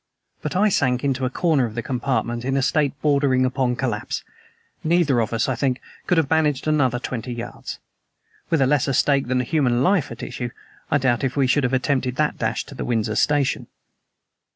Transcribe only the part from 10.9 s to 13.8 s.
doubt if we should have attempted that dash to Windsor station.